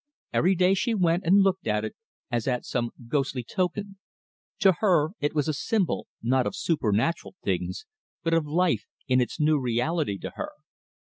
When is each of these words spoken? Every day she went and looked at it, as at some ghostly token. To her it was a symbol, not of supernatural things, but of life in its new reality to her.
Every 0.33 0.55
day 0.55 0.73
she 0.73 0.95
went 0.95 1.25
and 1.27 1.43
looked 1.43 1.67
at 1.67 1.85
it, 1.85 1.95
as 2.31 2.47
at 2.47 2.65
some 2.65 2.89
ghostly 3.07 3.43
token. 3.43 3.99
To 4.61 4.73
her 4.79 5.09
it 5.19 5.35
was 5.35 5.47
a 5.47 5.53
symbol, 5.53 6.07
not 6.23 6.47
of 6.47 6.55
supernatural 6.55 7.35
things, 7.43 7.85
but 8.23 8.33
of 8.33 8.47
life 8.47 8.87
in 9.07 9.21
its 9.21 9.39
new 9.39 9.59
reality 9.59 10.17
to 10.17 10.31
her. 10.31 10.53